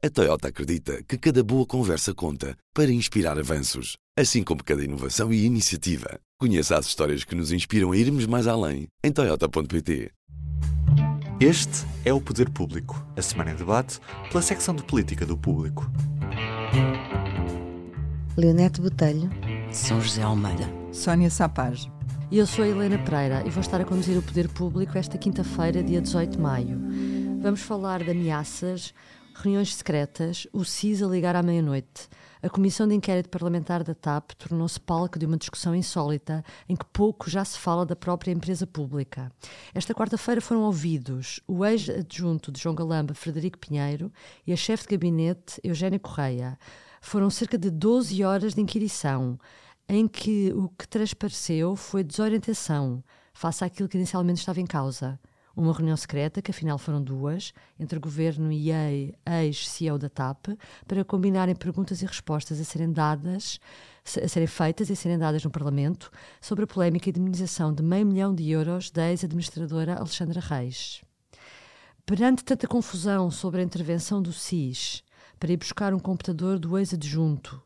[0.00, 5.32] A Toyota acredita que cada boa conversa conta para inspirar avanços, assim como cada inovação
[5.32, 6.20] e iniciativa.
[6.38, 10.12] Conheça as histórias que nos inspiram a irmos mais além em Toyota.pt.
[11.40, 13.98] Este é o Poder Público, a semana em debate
[14.30, 15.90] pela secção de política do público.
[18.36, 19.28] Leonete Botelho,
[19.72, 20.70] São José Almeida.
[20.92, 21.90] Sónia Sapage.
[22.30, 25.18] E eu sou a Helena Pereira e vou estar a conduzir o Poder Público esta
[25.18, 26.80] quinta-feira, dia 18 de maio.
[27.40, 28.94] Vamos falar de ameaças,
[29.38, 32.08] reuniões secretas, o CIS a ligar à meia-noite.
[32.42, 36.84] A Comissão de Inquérito Parlamentar da TAP tornou-se palco de uma discussão insólita em que
[36.84, 39.30] pouco já se fala da própria empresa pública.
[39.74, 44.12] Esta quarta-feira foram ouvidos o ex-adjunto de João Galamba, Frederico Pinheiro,
[44.46, 46.58] e a chefe de gabinete, Eugénia Correia.
[47.00, 49.38] Foram cerca de 12 horas de inquirição
[49.88, 55.18] em que o que transpareceu foi desorientação face àquilo que inicialmente estava em causa.
[55.58, 58.70] Uma reunião secreta, que afinal foram duas, entre governo e
[59.26, 63.58] ex-CEO da TAP, para combinarem perguntas e respostas a serem dadas,
[64.22, 68.06] a serem feitas e a serem dadas no Parlamento sobre a polémica indemnização de meio
[68.06, 71.02] milhão de euros da ex-administradora Alexandra Reis.
[72.06, 75.02] Perante tanta confusão sobre a intervenção do SIS
[75.40, 77.60] para ir buscar um computador do ex-adjunto,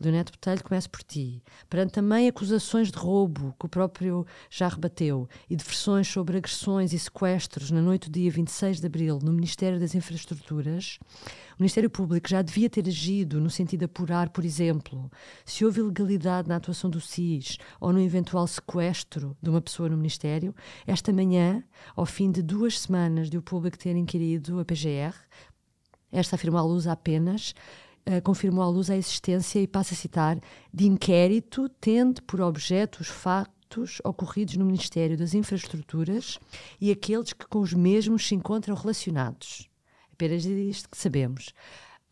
[0.00, 1.42] Leonete Botelho, começo por ti.
[1.68, 6.92] Perante também acusações de roubo, que o próprio já rebateu, e de versões sobre agressões
[6.92, 11.00] e sequestros na noite do dia 26 de abril no Ministério das Infraestruturas,
[11.58, 15.10] o Ministério Público já devia ter agido no sentido de apurar, por exemplo,
[15.44, 19.96] se houve ilegalidade na atuação do SIS ou no eventual sequestro de uma pessoa no
[19.96, 20.54] Ministério.
[20.86, 21.64] Esta manhã,
[21.96, 25.12] ao fim de duas semanas de o público ter inquirido a PGR,
[26.12, 27.52] esta afirmou à luz apenas
[28.08, 30.40] Uh, confirmou à luz a existência, e passa a citar,
[30.72, 36.38] de inquérito tendo por objeto os fatos ocorridos no Ministério das Infraestruturas
[36.80, 39.68] e aqueles que com os mesmos se encontram relacionados.
[40.10, 41.48] Apenas isto que sabemos.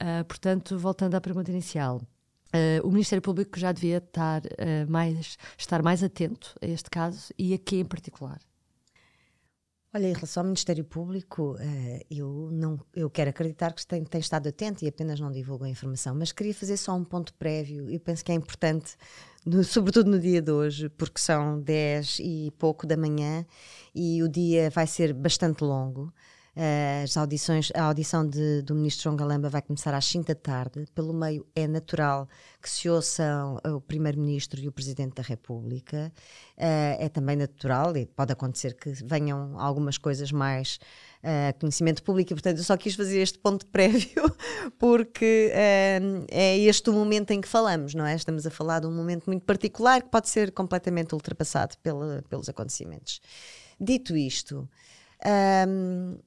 [0.03, 2.03] Uh, portanto, voltando à pergunta inicial.
[2.49, 4.43] Uh, o Ministério Público já devia estar,
[4.87, 8.39] mais, estar mais atento a este caso e a que em particular?
[9.97, 11.57] Olha, em relação ao Ministério Público,
[12.11, 15.71] eu, não, eu quero acreditar que tem, tem estado atento e apenas não divulga a
[15.71, 18.95] informação, mas queria fazer só um ponto prévio e penso que é importante,
[19.47, 23.47] no, sobretudo no dia de hoje, porque são 10 e pouco da manhã
[23.95, 26.13] e o dia vai ser bastante longo.
[27.05, 30.87] As audições, a audição de, do ministro João Galamba vai começar às 5 da tarde.
[30.95, 32.27] Pelo meio, é natural
[32.63, 36.11] que se ouçam o primeiro-ministro e o presidente da República.
[36.57, 40.79] Uh, é também natural e pode acontecer que venham algumas coisas mais
[41.23, 42.33] uh, conhecimento público.
[42.33, 44.25] E, portanto, eu só quis fazer este ponto prévio
[44.79, 48.15] porque uh, é este o momento em que falamos, não é?
[48.15, 52.49] Estamos a falar de um momento muito particular que pode ser completamente ultrapassado pela, pelos
[52.49, 53.21] acontecimentos.
[53.79, 54.67] Dito isto,
[55.69, 56.19] um,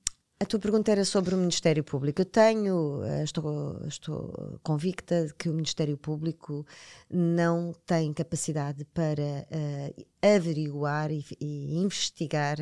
[0.41, 2.21] a tua pergunta era sobre o Ministério Público.
[2.21, 6.65] Eu tenho, eh, estou, estou convicta de que o Ministério Público
[7.09, 12.57] não tem capacidade para uh, averiguar e, e, investigar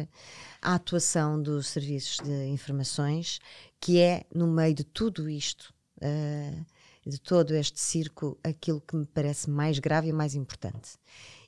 [0.60, 3.40] a atuação dos serviços de informações,
[3.80, 5.72] que é, no meio de tudo isto,
[6.02, 6.66] uh,
[7.08, 10.98] de todo este circo, aquilo que me parece mais grave e mais importante.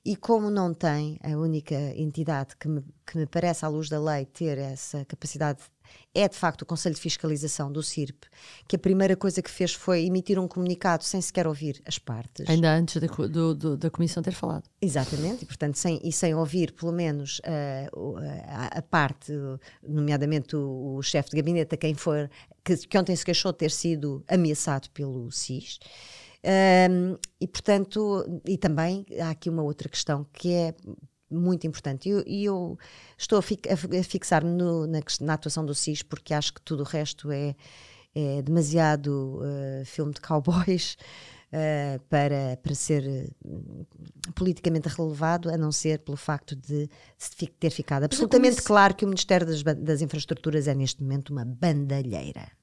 [0.05, 3.99] E como não tem a única entidade que me, que me parece, à luz da
[3.99, 5.63] lei, ter essa capacidade
[6.13, 8.25] é de facto o Conselho de Fiscalização do CIRP,
[8.67, 12.49] que a primeira coisa que fez foi emitir um comunicado sem sequer ouvir as partes.
[12.49, 14.63] Ainda antes da, do, do, da Comissão ter falado.
[14.81, 18.17] Exatamente, e portanto, sem, e sem ouvir pelo menos uh,
[18.47, 19.31] a, a, parte,
[19.87, 22.29] nomeadamente o, o chefe de gabinete, a quem for,
[22.63, 25.79] que, que ontem se queixou de ter sido ameaçado pelo SIS.
[26.41, 30.73] Um, e portanto, e também há aqui uma outra questão que é
[31.29, 32.09] muito importante.
[32.09, 32.79] E eu, eu,
[33.17, 36.85] estou a, fi, a fixar-me na, na, atuação do SIS porque acho que tudo o
[36.85, 37.55] resto é,
[38.15, 40.97] é demasiado uh, filme de cowboys
[41.53, 43.87] uh, para, para ser uh,
[44.33, 46.89] politicamente relevado, a não ser pelo facto de
[47.59, 52.58] ter ficado absolutamente claro que o Ministério das, das Infraestruturas é neste momento uma bandalheira.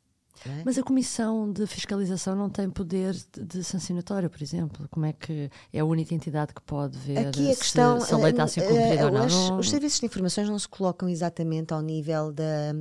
[0.47, 0.63] É?
[0.65, 4.89] Mas a Comissão de Fiscalização não tem poder de, de, sancionatório, por exemplo?
[4.91, 8.15] Como é que é a única entidade que pode ver Aqui a questão, se, se
[8.15, 9.27] a lei está a ser cumprida ou não?
[9.27, 12.75] Os, os serviços de informações não se colocam exatamente ao nível da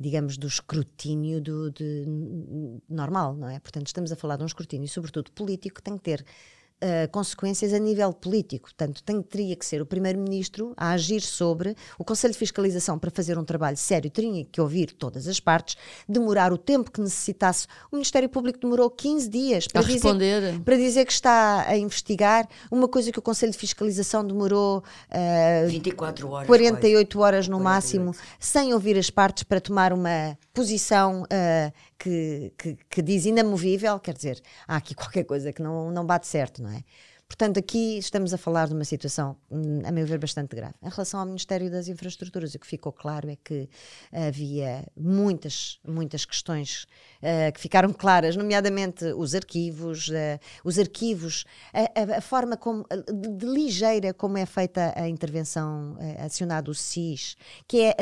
[0.00, 2.06] digamos, do escrutínio do, de,
[2.88, 3.58] normal, não é?
[3.58, 6.24] Portanto, estamos a falar de um escrutínio, sobretudo político, que tem que ter
[6.82, 8.68] uh, consequências a nível político.
[8.68, 13.10] Portanto, tem, teria que ser o Primeiro-Ministro a agir sobre o Conselho de Fiscalização para
[13.10, 15.76] fazer um trabalho sério, teria que ouvir todas as partes,
[16.08, 17.66] demorar o tempo que necessitasse.
[17.90, 20.60] O Ministério Público demorou 15 dias para, dizer, responder.
[20.60, 25.68] para dizer que está a investigar, uma coisa que o Conselho de Fiscalização demorou uh,
[25.68, 27.26] 24 horas, 48 quase.
[27.26, 27.62] horas no 48.
[27.62, 34.00] máximo, sem ouvir as partes para tomar uma posição uh, que, que, que diz inamovível,
[34.00, 36.82] quer dizer, há aqui qualquer coisa que não, não bate certo, não é?
[37.30, 40.74] Portanto, aqui estamos a falar de uma situação, hum, a meu ver, bastante grave.
[40.82, 43.68] Em relação ao Ministério das Infraestruturas, o que ficou claro é que
[44.12, 46.88] havia muitas, muitas questões
[47.22, 52.84] uh, que ficaram claras, nomeadamente os arquivos, uh, os arquivos, a, a, a forma como,
[52.90, 57.36] de, de, ligeira como é feita a intervenção uh, acionado o SIS,
[57.68, 57.94] que é,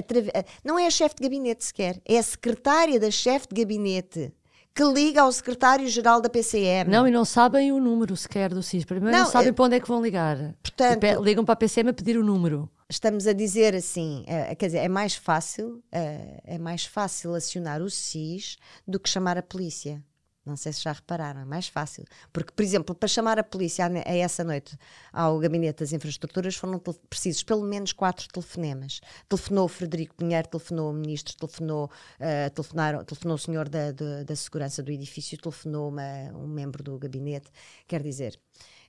[0.64, 4.32] não é a chefe de gabinete sequer, é a secretária da chefe de gabinete
[4.78, 6.88] que liga ao secretário-geral da PCM.
[6.88, 8.84] Não, e não sabem o número sequer do SIS.
[8.84, 9.52] Primeiro não, não sabem é...
[9.52, 10.54] para onde é que vão ligar.
[10.62, 12.70] Portanto, ligam para a PCM a pedir o número.
[12.88, 17.82] Estamos a dizer assim, é, quer dizer, é mais fácil, é, é mais fácil acionar
[17.82, 20.00] o SIS do que chamar a polícia.
[20.48, 22.04] Não sei se já repararam, é mais fácil.
[22.32, 24.76] Porque, por exemplo, para chamar a polícia a, essa noite
[25.12, 29.00] ao Gabinete das Infraestruturas foram precisos pelo menos quatro telefonemas.
[29.28, 34.22] Telefonou o Frederico Pinheiro, telefonou o Ministro, telefonou, uh, telefonaram, telefonou o Senhor da, da,
[34.24, 37.50] da Segurança do edifício, telefonou uma, um membro do gabinete.
[37.86, 38.38] Quer dizer,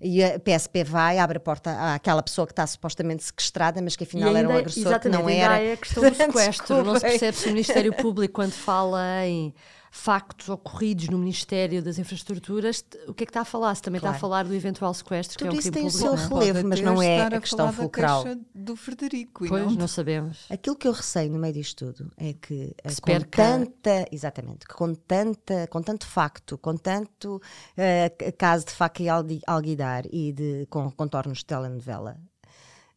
[0.01, 4.05] e a PSP vai, abre a porta àquela pessoa que está supostamente sequestrada, mas que
[4.05, 5.59] afinal ainda, era um agressor que não era.
[5.59, 6.83] É a questão do sequestro.
[6.83, 9.53] não se percebe se o Ministério Público, quando fala em
[9.91, 13.75] factos ocorridos no Ministério das Infraestruturas, o que é que está a falar?
[13.75, 14.15] Se também claro.
[14.15, 16.13] está a falar do eventual sequestro, Tudo que é um isso crime tem público.
[16.13, 18.23] o seu relevo, mas não é a, a questão fulcral.
[18.53, 19.47] do Frederico.
[19.47, 19.71] Pois, não...
[19.71, 19.87] não...
[19.87, 20.45] sabemos.
[20.49, 24.67] Aquilo que eu receio no meio disto tudo é que, eh, que com tanta, exatamente,
[24.67, 29.07] com tanta, com tanto facto, com tanto uh, caso de faca e
[29.45, 32.19] alguidar e de com contornos de telenovela,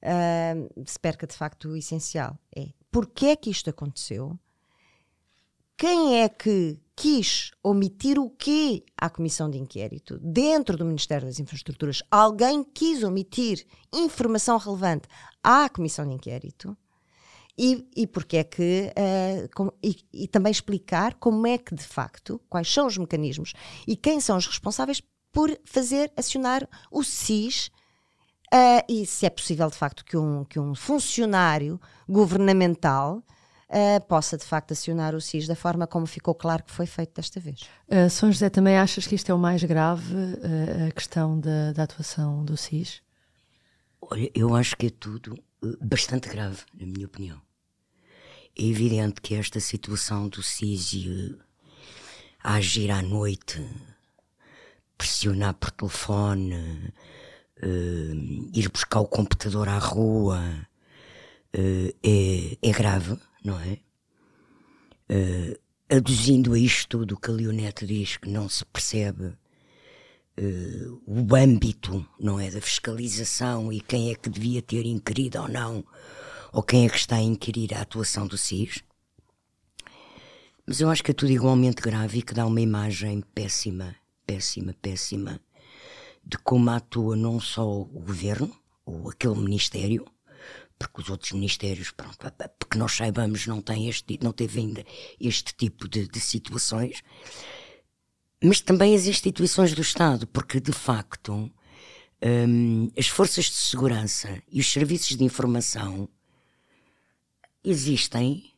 [0.03, 2.39] uh, se perca de facto o essencial.
[2.55, 4.39] É porque é que isto aconteceu?
[5.82, 10.17] Quem é que quis omitir o quê à comissão de inquérito?
[10.20, 15.08] Dentro do Ministério das Infraestruturas, alguém quis omitir informação relevante
[15.43, 16.79] à comissão de inquérito?
[17.58, 21.82] E, e porque é que uh, com, e, e, também explicar como é que de
[21.82, 23.52] facto quais são os mecanismos
[23.84, 25.02] e quem são os responsáveis
[25.32, 27.73] por fazer acionar o SIS
[28.55, 33.20] uh, e se é possível de facto que um, que um funcionário governamental
[33.72, 37.14] uh, possa de facto acionar o SIS da forma como ficou claro que foi feito
[37.14, 37.62] desta vez.
[37.88, 41.72] Uh, São José, também achas que isto é o mais grave, uh, a questão da,
[41.72, 43.02] da, atuação do SIS?
[44.00, 45.36] Olha, eu acho que é tudo
[45.80, 47.40] bastante grave, na minha opinião.
[48.58, 51.36] É evidente que esta situação do SIS
[52.42, 53.64] a agir à noite,
[54.98, 56.92] pressionar por telefone,
[58.52, 60.40] ir buscar o computador à rua,
[61.54, 63.79] é, é grave não é?
[65.11, 65.59] Uh,
[65.89, 69.27] aduzindo a isto tudo que a Leonete diz que não se percebe
[70.39, 75.49] uh, o âmbito, não é, da fiscalização e quem é que devia ter inquirido ou
[75.49, 75.85] não,
[76.53, 78.83] ou quem é que está a inquirir a atuação do SIS.
[80.67, 83.97] Mas eu acho que é tudo igualmente grave e que dá uma imagem péssima,
[84.27, 85.41] péssima, péssima
[86.25, 88.55] de como atua não só o governo,
[88.85, 90.06] ou aquele ministério,
[90.88, 92.19] porque os outros ministérios, pronto,
[92.58, 94.84] porque nós saibamos, não, tem este, não teve ainda
[95.20, 97.02] este tipo de, de situações,
[98.43, 101.50] mas também as instituições do Estado, porque de facto
[102.23, 106.08] um, as forças de segurança e os serviços de informação
[107.64, 108.52] existem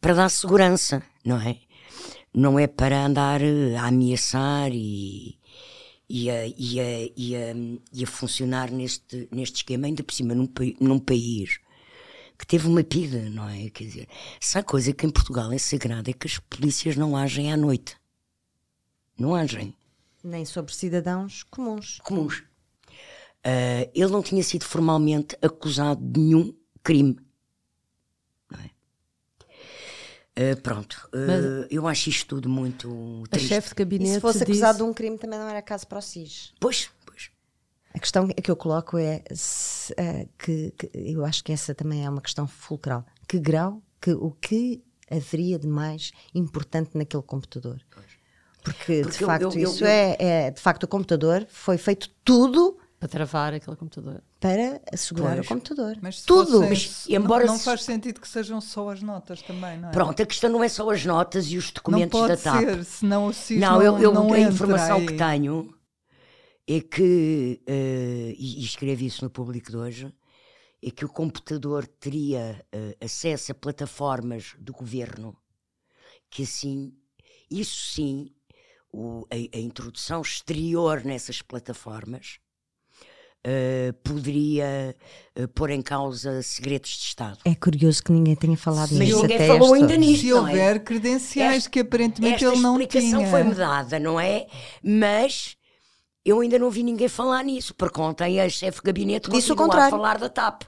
[0.00, 1.58] para dar segurança, não é?
[2.32, 3.40] Não é para andar
[3.78, 5.38] a ameaçar e,
[6.08, 7.54] e a, e a, e a,
[7.92, 10.48] e a funcionar neste, neste esquema, ainda por cima num,
[10.80, 11.58] num país
[12.38, 13.70] que teve uma pida, não é?
[13.70, 14.08] Quer dizer,
[14.40, 17.56] se há coisa que em Portugal é sagrada é que as polícias não agem à
[17.56, 17.96] noite.
[19.18, 19.74] Não agem.
[20.22, 21.98] Nem sobre cidadãos comuns.
[22.02, 22.38] Comuns.
[23.46, 27.16] Uh, ele não tinha sido formalmente acusado de nenhum crime.
[30.36, 33.52] Uh, pronto, uh, eu acho isto tudo muito triste.
[33.52, 34.50] A chefe de gabinete e se fosse disse...
[34.50, 36.52] acusado de um crime também não era caso para o SIS.
[36.58, 37.30] Pois, pois.
[37.94, 42.04] A questão que eu coloco é se, uh, que, que, eu acho que essa também
[42.04, 43.06] é uma questão fulcral.
[43.28, 47.80] Que grau, que, o que haveria de mais importante naquele computador?
[48.64, 51.78] Porque, Porque, de eu, facto eu, eu, isso é, é, de facto o computador foi
[51.78, 54.22] feito tudo para travar aquele computador.
[54.40, 55.46] Para assegurar pois.
[55.46, 55.98] o computador.
[56.00, 56.60] Mas Tudo.
[56.62, 59.92] Mas, embora não, não faz sentido que sejam só as notas também, não é?
[59.92, 62.60] Pronto, a questão não é só as notas e os documentos não da TAP.
[62.60, 65.06] Ser, senão o SIS não, não, eu, eu, não a informação aí.
[65.06, 65.74] que tenho
[66.66, 70.14] é que, uh, e, e escrevi isso no público de hoje,
[70.82, 75.36] é que o computador teria uh, acesso a plataformas do governo,
[76.30, 76.94] que assim,
[77.50, 78.30] isso sim,
[78.90, 82.38] o, a, a introdução exterior nessas plataformas
[83.44, 84.96] eh, poderia
[85.36, 87.38] eh, pôr em causa segredos de Estado.
[87.44, 90.20] É curioso que ninguém tenha falado Mas nisso ninguém até falou esta ainda nisto.
[90.22, 90.40] Se não é?
[90.50, 93.30] houver credenciais Esta- que aparentemente Esta ele não explicação tinha.
[93.30, 94.46] foi-me dada, não é?
[94.82, 95.56] Mas
[96.24, 99.56] eu ainda não vi ninguém falar nisso, porque ontem a chefe de gabinete Disse o
[99.56, 99.90] continua a contrário.
[99.90, 100.62] falar da TAP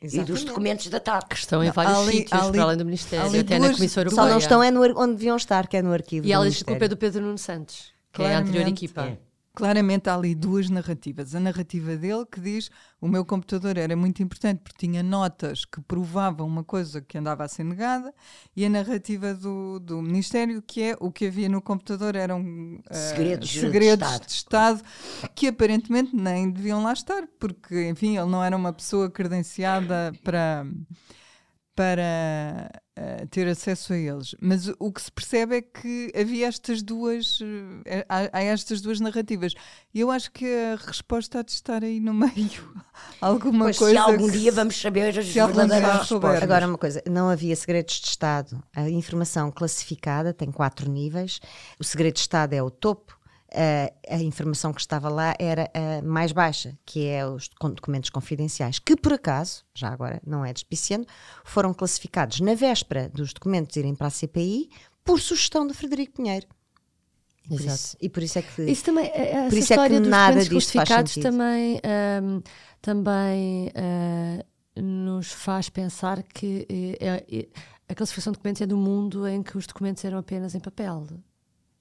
[0.00, 0.44] e dos Exatamente.
[0.46, 1.28] documentos da TAP.
[1.28, 3.76] Que estão em vários ali- sítios, ali- para além do Ministério, ali até na duas-
[3.76, 4.32] Comissão duas- Só Europeia.
[4.32, 6.58] não estão é no, onde deviam estar, que é no arquivo E ela do diz
[6.62, 8.84] que a culpa é do Pedro Nuno Santos, que é a anterior Claramente.
[8.84, 9.02] equipa.
[9.02, 9.18] É.
[9.56, 11.34] Claramente há ali duas narrativas.
[11.34, 12.70] A narrativa dele que diz
[13.00, 17.42] o meu computador era muito importante porque tinha notas que provavam uma coisa que andava
[17.42, 18.14] a ser negada
[18.54, 22.94] e a narrativa do, do Ministério que é o que havia no computador eram eh,
[22.94, 24.26] Segredos de segredos Estado.
[24.26, 24.82] de Estado
[25.34, 30.66] que aparentemente nem deviam lá estar porque, enfim, ele não era uma pessoa credenciada para
[31.76, 34.34] para eh, ter acesso a eles.
[34.40, 37.38] Mas o que se percebe é que havia estas duas
[37.84, 39.52] eh, há, há estas duas narrativas.
[39.94, 42.84] E eu acho que a resposta há de estar aí no meio.
[43.20, 43.92] Alguma Pois, coisa.
[43.92, 46.42] se algum que dia se- vamos saber as se algum dia verdadeiras respostas.
[46.42, 48.62] Agora, uma coisa, não havia segredos de Estado.
[48.74, 51.38] A informação classificada tem quatro níveis.
[51.78, 53.15] O segredo de Estado é o topo.
[53.52, 58.96] A, informação que estava lá era a mais baixa, que é os documentos confidenciais, que
[58.96, 61.06] por acaso, já agora não é despiciando,
[61.44, 64.68] foram classificados na véspera dos documentos irem para a CPI
[65.04, 66.46] por sugestão do Frederico Pinheiro.
[67.48, 67.74] Por, Exato.
[67.74, 68.62] isso, e por isso é que.
[68.62, 71.30] Isso também, eh, essa Por isso é que nada documentos disto faz classificados sentido.
[71.30, 72.40] também, ahm,
[72.82, 74.44] também ah,
[74.82, 77.48] nos faz pensar que eh, é- é-
[77.88, 81.06] a classificação de documentos é do mundo em que os documentos eram apenas em papel.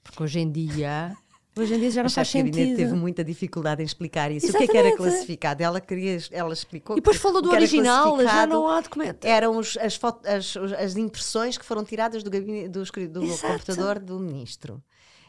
[0.04, 1.18] Porque hoje em dia,
[1.58, 2.78] hoje em dia já não a faz gabinete sentido.
[2.78, 4.48] teve muita dificuldade em explicar isso.
[4.48, 4.98] O que é que era Exatamente.
[4.98, 5.64] classificado?
[5.64, 6.96] Ela, queria, ela explicou.
[6.98, 9.26] E depois que- falou do que original, já não há documento.
[9.26, 14.00] Eram os- as, foto- as- as impressões que foram tiradas do, gabinete, do, do computador
[14.00, 14.84] do ministro,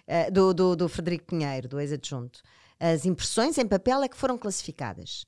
[0.07, 2.41] eh, do, do, do Frederico Pinheiro, do ex-adjunto.
[2.79, 5.25] As impressões em papel é que foram classificadas.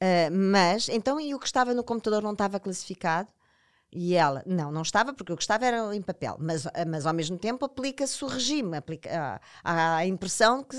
[0.00, 3.28] Eh, mas, então, e o que estava no computador não estava classificado?
[3.92, 7.14] E ela, não, não estava, porque o que estava era em papel, mas, mas ao
[7.14, 10.76] mesmo tempo aplica-se o regime, aplica, há, a impressão que.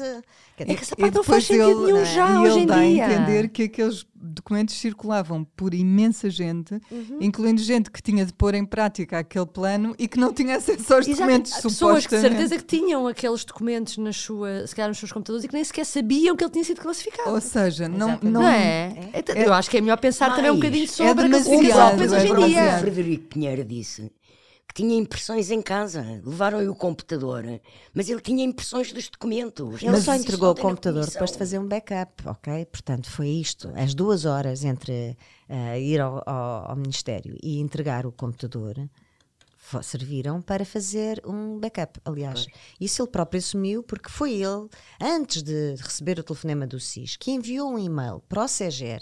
[0.56, 2.66] quer dizer, É que essa parte não faz sentido nenhum já, e hoje ele em
[2.68, 3.06] dá dia.
[3.08, 7.18] a entender que aqueles documentos circulavam por imensa gente, Uhum.
[7.22, 10.94] incluindo gente que tinha de pôr em prática aquele plano e que não tinha acesso
[10.94, 11.22] aos Exato.
[11.22, 14.98] documentos, Há pessoas que de certeza que tinham aqueles documentos nas suas, se calhar nos
[15.00, 17.30] seus computadores e que nem sequer sabiam que ele tinha sido classificado.
[17.32, 18.94] Ou seja, não, não, não é?
[19.14, 20.60] Então, Eu acho que é melhor pensar também um Mais.
[20.60, 22.97] bocadinho É sobre a demasiado, classificação é depois hoje em dia.
[22.98, 24.12] Frederico Pinheiro disse
[24.68, 26.02] que tinha impressões em casa.
[26.26, 27.44] Levaram-lhe o computador,
[27.94, 29.82] mas ele tinha impressões dos documentos.
[29.82, 32.66] Ele só Isso entregou o computador depois de fazer um backup, ok?
[32.66, 33.72] Portanto, foi isto.
[33.76, 35.16] As duas horas entre
[35.48, 38.76] eh, ir ao, ao- ao Ministério e entregar o computador
[39.84, 42.00] serviram para fazer um backup.
[42.06, 42.48] Aliás,
[42.80, 44.68] isso ele próprio assumiu porque foi ele,
[45.02, 49.02] antes de receber o telefonema do SIS, que enviou um e-mail para o SEGER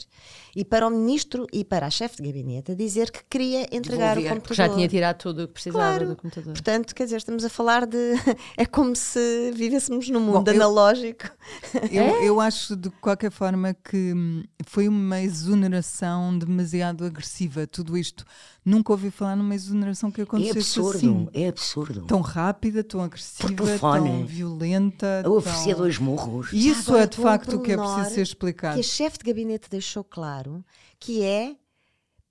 [0.55, 4.15] e para o Ministro e para a chefe de gabinete a dizer que queria entregar
[4.15, 4.31] Devolver.
[4.31, 4.55] o computador.
[4.55, 6.07] Já tinha tirado tudo o que precisava Claro.
[6.09, 6.53] do computador.
[6.53, 7.97] Portanto, quer dizer, estamos a falar de.
[8.57, 11.25] É como se vivêssemos num mundo Bom, eu- analógico.
[11.91, 12.25] Eu, É?
[12.27, 17.67] eu acho de qualquer forma que hum, foi uma exoneração demasiado agressiva.
[17.67, 18.25] Tudo isto.
[18.65, 21.29] Nunca ouvi falar numa exoneração que É acontecesse absurdo, assim.
[21.33, 22.05] é absurdo.
[22.07, 25.21] Tão rápida, tão agressiva, tão violenta.
[25.23, 25.83] a oferecer tão...
[25.83, 26.51] dois morros.
[26.51, 28.73] Isso agora, é de facto o que é preciso ser explicado.
[28.73, 30.65] Que a chefe de gabinete deixou claro
[30.99, 31.55] que é,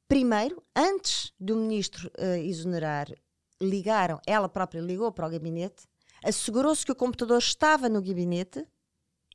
[0.09, 3.07] primeiro, antes do ministro eh, exonerar,
[3.63, 5.85] ligaram, ela própria ligou para o gabinete,
[6.25, 8.67] assegurou-se que o computador estava no gabinete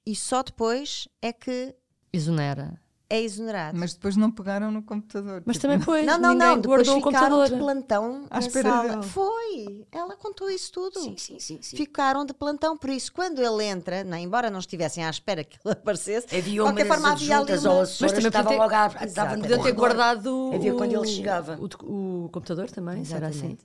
[0.05, 1.73] e só depois é que
[2.11, 2.81] Exonera.
[3.09, 3.77] É exonerado.
[3.77, 5.41] Mas depois não pegaram no computador.
[5.45, 7.49] Mas Tipo, também depois não, não, ninguém não, depois o ficaram computador.
[7.49, 8.89] de plantão À espera sala.
[8.89, 9.03] dele.
[9.03, 10.99] Foi, ela contou isso tudo.
[10.99, 11.57] Sim, sim, sim.
[11.61, 11.75] sim.
[11.77, 15.57] Ficaram de plantão, por isso, quando ele entra, não, embora não estivessem à espera que
[15.65, 17.73] ele aparecesse, Havia qualquer forma havia ali uma...
[17.79, 19.63] Mas também estavam podia logo à, Exato.
[19.63, 21.57] ter guardado Havia o, quando ele chegava.
[21.59, 23.57] O, o computador também, será assim?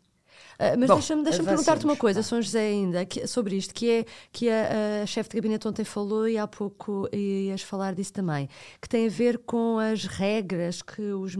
[0.58, 4.04] Ah, mas deixa-me deixa perguntar-te uma coisa, São José, ainda que- sobre isto, que é
[4.32, 8.48] que a, a chefe de gabinete ontem falou e há pouco ias falar disso também,
[8.80, 11.34] que tem a ver com as regras que os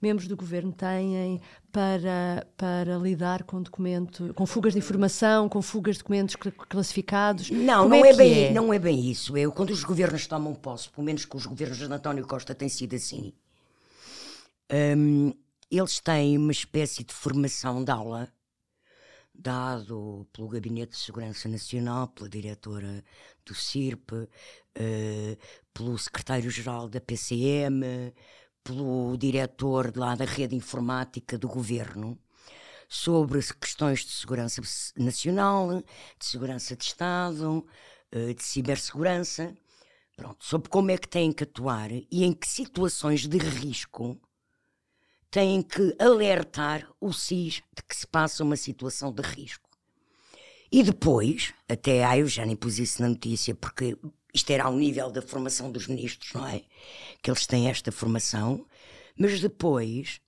[0.00, 1.40] membros do governo têm
[1.72, 7.50] para, para lidar com documento, com fugas de informação, com fugas de documentos cl- classificados.
[7.50, 8.52] Não, Como não é, é, bem, é?
[8.52, 9.36] não é bem isso.
[9.36, 12.68] Eu, quando os governos tomam posse, pelo menos com os governos de António Costa tem
[12.68, 13.32] sido assim,
[14.96, 15.32] hum,
[15.70, 18.28] eles têm uma espécie de formação de aula
[19.40, 23.04] dado pelo Gabinete de Segurança Nacional, pela diretora
[23.44, 24.28] do CIRP,
[24.74, 25.36] eh,
[25.72, 28.12] pelo secretário-geral da PCM,
[28.62, 32.18] pelo diretor lá da rede informática do governo,
[32.88, 34.60] sobre questões de segurança
[34.96, 35.82] nacional,
[36.18, 37.66] de segurança de Estado,
[38.12, 39.54] eh, de cibersegurança,
[40.20, 44.20] Pronto, sobre como é que têm que atuar e em que situações de risco
[45.30, 49.68] têm que alertar o SIS de que se passa uma situação de risco.
[50.72, 53.96] E depois, até ah, eu já nem pus isso na notícia, porque
[54.32, 56.62] isto era ao nível da formação dos ministros, não é?
[57.22, 58.64] Que eles têm esta formação,
[59.18, 60.20] mas depois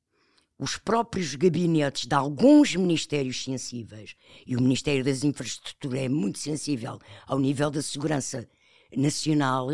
[0.59, 4.15] os próprios gabinetes de alguns ministérios sensíveis,
[4.47, 8.49] e o Ministério das Infraestruturas é muito sensível ao nível da segurança
[8.97, 9.69] nacional,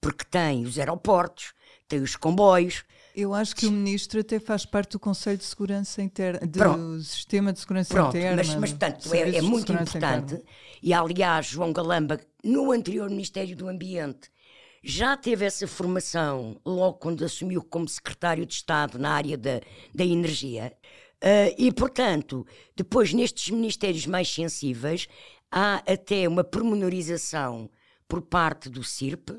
[0.00, 1.52] porque tem os aeroportos,
[1.88, 2.84] tem os comboios.
[3.20, 7.00] Eu acho que o ministro até faz parte do Conselho de Segurança Interna, do Pronto.
[7.00, 8.36] Sistema de Segurança Pronto, Interna.
[8.36, 10.34] mas, mas portanto, é, é muito importante.
[10.34, 10.42] Interna.
[10.82, 14.30] E aliás, João Galamba, no anterior Ministério do Ambiente,
[14.82, 19.60] já teve essa formação logo quando assumiu como secretário de Estado na área da,
[19.94, 20.72] da energia.
[21.20, 25.06] Ah, e, portanto, depois nestes ministérios mais sensíveis,
[25.50, 27.70] há até uma pormenorização
[28.08, 29.30] por parte do CIRP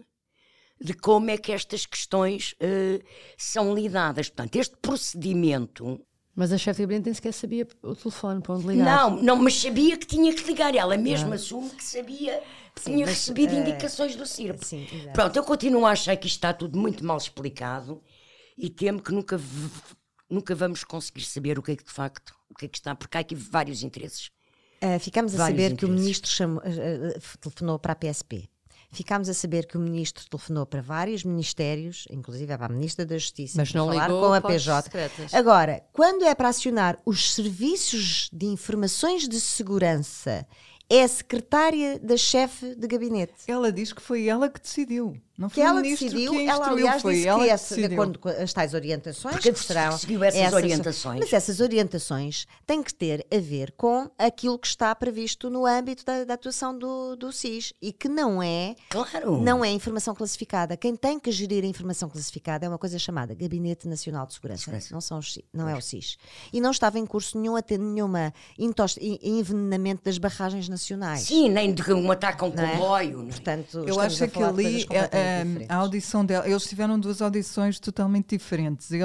[0.83, 3.03] de como é que estas questões ah,
[3.37, 4.29] são lidadas.
[4.29, 5.99] Portanto, este procedimento
[6.35, 8.85] Mas a chefe de gabinete nem sequer sabia o telefone para onde ligar.
[8.85, 10.73] não, não, mas sabia que tinha que ligar.
[10.75, 12.41] Ela mesma assume que sabia
[12.73, 14.63] que Sim, tinha mas, recebido eh, indicações do CIRP.
[14.65, 14.87] sim.
[15.13, 18.01] Pronto, eu continuo a achar que isto está tudo muito mal explicado
[18.57, 19.69] e temo que nunca, v-
[20.29, 22.95] nunca vamos conseguir saber o que é que de facto, o que é que está,
[22.95, 24.31] porque há aqui vários interesses.
[24.81, 26.01] Ah, ficámos a Vários saber que o interesses.
[26.05, 28.49] ministro chamou- ah, ah, telefonou para a PSP.
[28.91, 33.17] Ficámos a saber que o ministro telefonou para vários ministérios, inclusive para a ministra da
[33.17, 34.83] Justiça, Mas para não falar ligou com a PJ.
[34.83, 35.33] secretas.
[35.33, 40.45] Agora, quando é para acionar os serviços de informações de segurança,
[40.89, 43.33] é a secretária da chefe de gabinete.
[43.47, 45.15] Ela diz que foi ela que decidiu.
[45.37, 47.85] Não foi Que ela decidiu, que ela aliás foi disse ela que que essa, de
[47.85, 51.19] acordo com as tais orientações, Porque que serão seguiu essas orientações.
[51.19, 56.05] Mas essas orientações têm que ter a ver com aquilo que está previsto no âmbito
[56.05, 59.41] da, da atuação do, do SIS e que não é Claro.
[59.41, 60.77] não é informação classificada.
[60.77, 64.65] Quem tem que gerir a informação classificada é uma coisa chamada Gabinete Nacional de Segurança.
[64.65, 64.93] Segurança.
[64.93, 66.17] Não, são os, não é o SIS.
[66.53, 71.21] E não estava em curso nenhum a ter nenhuma envenenamento das barragens nacionais.
[71.21, 72.71] Sim, nem de que um ataque a um é?
[72.71, 73.17] comboio.
[73.19, 73.31] não é?
[73.31, 74.85] Portanto, Eu acho a que ali
[75.21, 75.69] a, completamente a- diferentes.
[75.69, 78.91] a audição dela, eles tiveram duas audições totalmente diferentes.
[78.91, 79.03] Ele,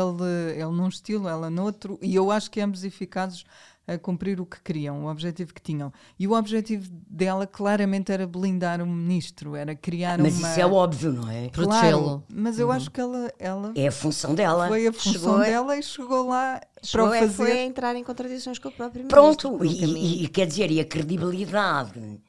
[0.55, 3.45] ele num estilo, ela noutro, e eu acho que ambos eficazes
[3.89, 5.93] a cumprir o que queriam, o objetivo que tinham.
[6.19, 10.51] E o objetivo dela claramente era blindar o ministro, era criar Mas uma.
[10.51, 11.49] isso é óbvio, não é?
[11.51, 12.25] Claro, Protegê-lo.
[12.35, 14.67] mas eu acho que ela, ela É a função dela.
[14.67, 17.49] foi a função Chegou a- dela e chegou lá Chegou para é- o foi a
[17.51, 17.61] fazer.
[17.65, 19.65] entrar em contradições com o próprio Pronto, ministro.
[19.65, 19.99] e, um caminho.
[19.99, 22.21] e- e quer dizer, e a credibilidade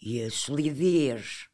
[0.00, 1.46] e a solidez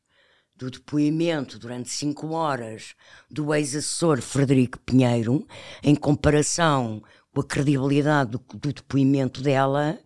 [0.63, 2.95] do depoimento durante cinco horas
[3.29, 5.45] do ex-assessor Frederico Pinheiro,
[5.83, 7.03] em comparação
[7.35, 9.99] com a credibilidade do, do depoimento dela,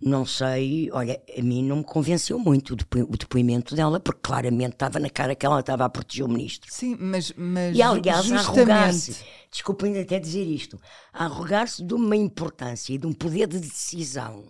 [0.00, 4.20] não sei, olha, a mim não me convenceu muito o, depo- o depoimento dela, porque
[4.22, 6.72] claramente estava na cara que ela estava a proteger o ministro.
[6.72, 9.16] Sim, mas, mas E aliás, a arrogar-se,
[9.50, 10.80] desculpem até dizer isto,
[11.12, 14.44] arrogar-se de uma importância e de um poder de decisão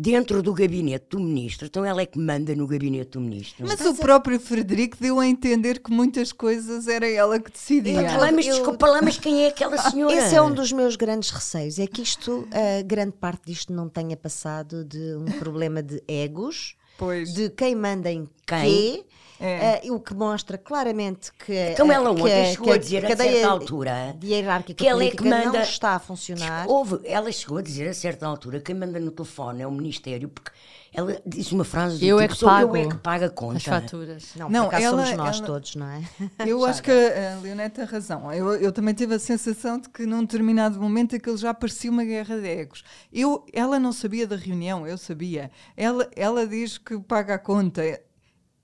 [0.00, 1.66] dentro do gabinete do ministro.
[1.66, 3.66] Então ela é que manda no gabinete do ministro.
[3.66, 8.00] Mas o próprio Frederico deu a entender que muitas coisas era ela que decidia.
[8.02, 10.14] Eu- Lá, mas eu- desculpa lá, mas quem é aquela senhora?
[10.14, 11.78] Esse é um dos meus grandes receios.
[11.80, 16.76] É que isto, a grande parte disto não tenha passado de um problema de egos,
[16.96, 17.32] Pois.
[17.34, 18.62] de quem manda em Quem?
[18.62, 19.04] quê,
[19.40, 19.86] É.
[19.86, 21.52] eh, o que mostra claramente que.
[21.72, 24.26] Então eh, ela que ontem a- chegou que a dizer a cadeia certa altura de
[24.28, 26.66] hierárquica que ela é que manda- não está a funcionar.
[26.68, 30.28] Houve, ela chegou a dizer a certa altura quem manda no telefone é o Ministério,
[30.28, 30.50] porque
[30.92, 33.30] ela disse uma frase do Eu tipo, é que pago eu é que paga a
[33.30, 33.58] conta.
[33.58, 34.24] As faturas.
[34.34, 36.02] Não, Não, por acaso ela- somos nós ela- todos, não é?
[36.46, 38.32] Eu acho que a a Leonete tem razão.
[38.32, 42.04] Eu, eu também tive a sensação de que num determinado momento aquilo já parecia uma
[42.04, 42.82] guerra de egos.
[43.12, 45.50] Eu, ela não sabia da reunião, eu sabia.
[45.76, 47.82] Ela, ela diz que paga a conta.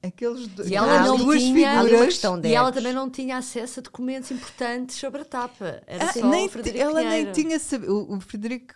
[0.07, 2.21] Aqueles do- E ela não duas tinha- figuras.
[2.45, 5.83] E ela também não tinha acesso a documentos importantes sobre a tapa.
[5.87, 7.33] Era Ah, só nem o ti- Frederico ela nem Pinheiro.
[7.33, 7.95] tinha sabido.
[8.11, 8.75] O, o Frederico,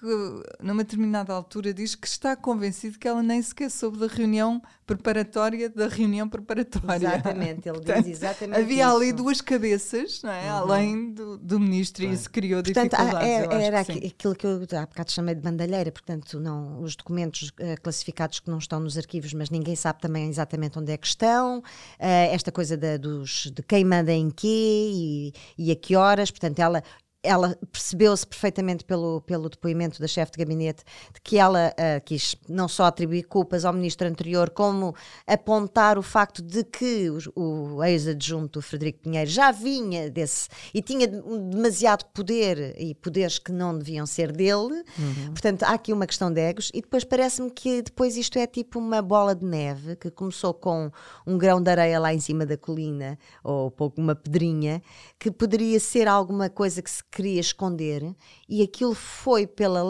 [0.60, 5.68] numa determinada altura, diz que está convencido que ela nem sequer soube da reunião preparatória
[5.68, 6.96] da reunião preparatória.
[6.96, 9.10] Exatamente, ele diz Portanto, exatamente Havia ali isso.
[9.10, 9.22] Uhum.
[9.22, 10.48] duas cabeças, não é?
[10.48, 13.28] além do, do ministro, e isso criou Portanto, dificuldades.
[13.28, 16.96] é- acho era que aquilo que eu há bocado chamei de bandalheira, portanto, não, os
[16.96, 20.96] documentos eh, classificados que não estão nos arquivos, mas ninguém sabe também exatamente onde é
[20.96, 21.62] que estão,
[21.98, 26.30] eh, esta coisa da- dos, de quem manda em quê e, e a que horas,
[26.30, 26.82] portanto, ela
[27.22, 32.36] ela percebeu-se perfeitamente pelo, pelo depoimento da chefe de gabinete de que ela uh, quis
[32.48, 34.94] não só atribuir culpas ao ministro anterior, como
[35.26, 41.08] apontar o facto de que o, o ex-adjunto Frederico Pinheiro já vinha desse e tinha
[41.08, 44.84] demasiado poder e poderes que não deviam ser dele.
[44.98, 45.30] Uhum.
[45.30, 46.70] Portanto, há aqui uma questão de egos.
[46.72, 50.90] E depois parece-me que depois isto é tipo uma bola de neve que começou com
[51.26, 54.80] um grão de areia lá em cima da colina ou pouco uma pedrinha
[55.18, 58.14] que poderia ser alguma coisa que se queria esconder
[58.48, 59.82] e aquilo foi pela,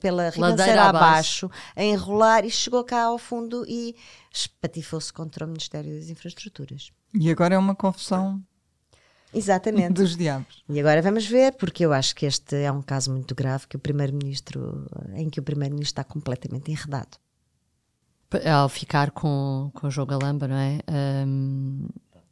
[0.00, 3.96] pela ribanceira abaixo, a enrolar e chegou cá ao fundo e
[4.32, 6.90] espatifou-se contra o Ministério das Infraestruturas.
[7.14, 8.42] E agora é uma confusão
[9.34, 9.94] Exatamente.
[9.94, 10.62] Dos diabos.
[10.68, 13.76] E agora vamos ver, porque eu acho que este é um caso muito grave que
[13.76, 17.16] o primeiro-ministro, em que o primeiro-ministro está completamente enredado.
[18.50, 20.80] Ao ficar com, com o João Galamba, não é?
[21.26, 21.88] Um,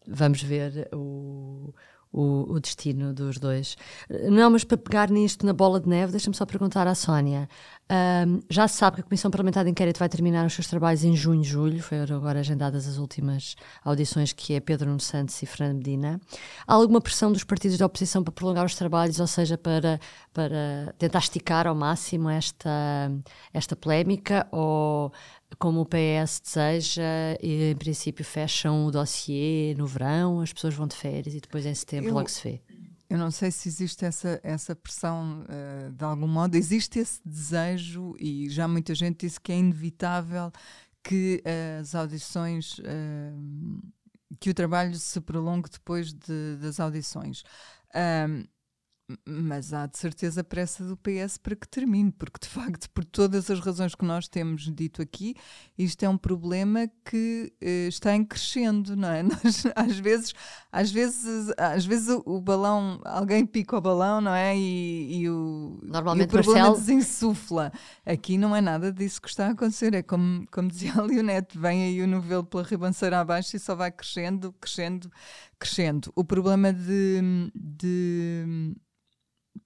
[0.06, 1.74] vamos ver o,
[2.12, 3.76] o, o, destino dos dois.
[4.30, 7.48] Não, mas para pegar nisto na bola de neve, deixa-me só perguntar à Sónia.
[7.90, 11.02] Um, já se sabe que a Comissão Parlamentar de Inquérito vai terminar os seus trabalhos
[11.02, 15.40] em junho e julho, foram agora agendadas as últimas audições, que é Pedro Nuno Santos
[15.42, 16.20] e Fernando Medina.
[16.66, 19.98] Há alguma pressão dos partidos da oposição para prolongar os trabalhos, ou seja, para,
[20.32, 23.10] para tentar esticar ao máximo esta,
[23.52, 25.12] esta polémica, ou
[25.58, 27.02] como o PS deseja,
[27.42, 31.66] e em princípio fecham o dossiê no verão, as pessoas vão de férias e depois
[31.66, 32.62] em setembro eu, logo se vê.
[33.08, 38.14] Eu não sei se existe essa, essa pressão uh, de algum modo, existe esse desejo
[38.18, 40.52] e já muita gente disse que é inevitável
[41.02, 43.82] que uh, as audições, uh,
[44.38, 47.42] que o trabalho se prolongue depois de, das audições
[49.26, 53.50] mas há de certeza pressa do PS para que termine, porque de facto, por todas
[53.50, 55.34] as razões que nós temos dito aqui,
[55.76, 59.22] isto é um problema que uh, está em crescendo, não é?
[59.24, 60.34] Nós, às vezes,
[60.70, 64.56] às vezes, às vezes o, o balão, alguém pica o balão, não é?
[64.56, 66.76] E, e o, Normalmente e o problema Marcelo...
[66.78, 67.72] desinsufla.
[68.04, 71.58] Aqui não é nada disso que está a acontecer, é como, como dizia a Leonete,
[71.58, 75.10] vem aí o novelo pela ribanceira abaixo e só vai crescendo, crescendo,
[75.58, 76.12] crescendo.
[76.14, 78.74] O problema de, de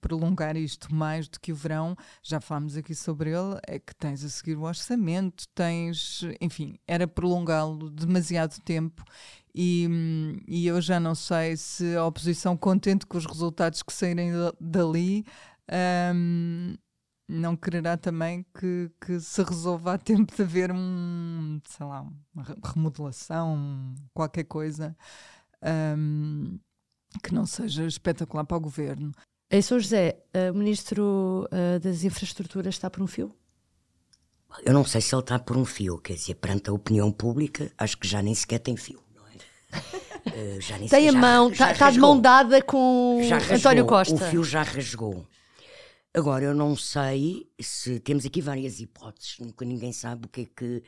[0.01, 4.23] prolongar isto mais do que o verão, já falámos aqui sobre ele, é que tens
[4.23, 9.03] a seguir o orçamento, tens, enfim, era prolongá-lo demasiado tempo
[9.57, 9.87] e,
[10.49, 15.25] e, eu já não sei se a oposição, contente com os resultados que saírem dali,
[16.13, 16.75] um,
[17.25, 22.01] não quererá também que, que se resolva a tempo de haver um, sei lá,
[22.33, 24.95] uma remodelação, qualquer coisa.
[25.97, 26.59] Um,
[27.23, 29.13] que não seja espetacular para o governo.
[29.49, 30.17] Em São José,
[30.51, 33.33] o Ministro uh, das Infraestruturas está por um fio?
[34.63, 37.71] Eu não sei se ele está por um fio, quer dizer, perante a opinião pública,
[37.77, 40.59] acho que já nem sequer tem fio, não é?
[40.61, 44.15] Já nem tem a mão, está tá de mão dada com já rasgou, António Costa.
[44.15, 45.27] O fio já rasgou.
[46.11, 50.45] Agora, eu não sei se temos aqui várias hipóteses, nunca ninguém sabe o que é
[50.45, 50.83] que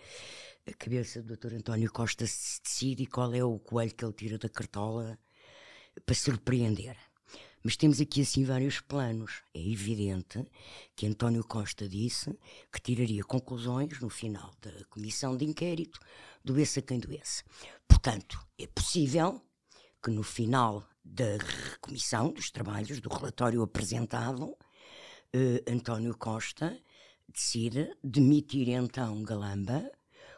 [0.72, 1.56] a cabeça do Dr.
[1.56, 5.20] António Costa se decide e qual é o coelho que ele tira da cartola
[6.06, 6.96] para surpreender.
[7.67, 9.43] Mas temos aqui assim vários planos.
[9.53, 10.41] É evidente
[10.95, 12.34] que António Costa disse
[12.71, 15.99] que tiraria conclusões no final da comissão de inquérito,
[16.41, 17.43] doesse a quem doesse.
[17.86, 19.41] Portanto, é possível
[20.01, 21.38] que no final da
[21.82, 24.56] comissão dos trabalhos, do relatório apresentado,
[25.34, 26.80] eh, António Costa
[27.27, 29.91] decida demitir então Galamba,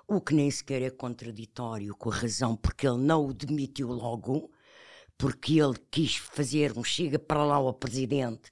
[0.07, 4.49] o que nem sequer é contraditório com a razão porque ele não o demitiu logo,
[5.19, 8.51] porque ele quis fazer um chega para lá ao presidente.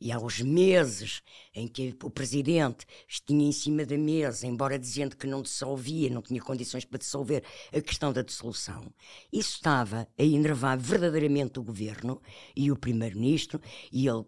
[0.00, 2.86] E aos meses em que o presidente
[3.26, 7.44] tinha em cima da mesa, embora dizendo que não dissolvia, não tinha condições para dissolver
[7.72, 8.92] a questão da dissolução,
[9.32, 12.22] isso estava a enervar verdadeiramente o governo
[12.56, 13.60] e o primeiro-ministro,
[13.92, 14.24] e ele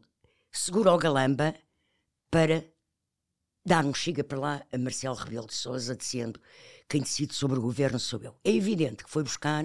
[0.51, 1.55] segurou Galamba
[2.31, 2.65] para
[3.65, 6.41] dar um chega para lá a Marcelo Rebelo de Sousa, dizendo
[6.89, 8.37] quem decide sobre o governo sou eu.
[8.45, 9.65] É evidente que foi buscar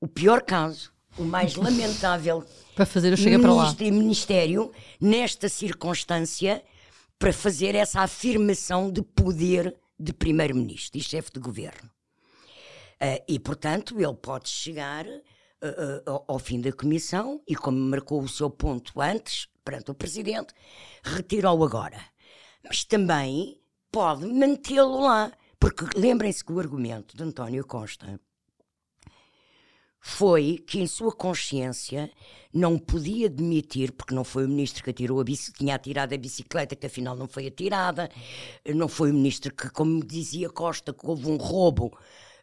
[0.00, 3.74] o pior caso o mais lamentável para fazer o chega para lá.
[3.80, 6.62] ministério nesta circunstância
[7.18, 11.90] para fazer essa afirmação de poder de primeiro-ministro e chefe de governo.
[12.96, 18.22] Uh, e, portanto, ele pode chegar uh, uh, ao fim da comissão e, como marcou
[18.22, 20.54] o seu ponto antes, perante o presidente,
[21.02, 22.00] retirou agora.
[22.62, 23.58] Mas também
[23.90, 25.32] pode mantê-lo lá.
[25.58, 28.20] Porque lembrem-se que o argumento de António Costa
[30.00, 32.10] foi que em sua consciência
[32.52, 36.18] não podia admitir, porque não foi o ministro que atirou a bicicleta, tinha atirado a
[36.18, 38.08] bicicleta, que afinal não foi atirada,
[38.74, 41.96] não foi o ministro que, como dizia Costa, que houve um roubo,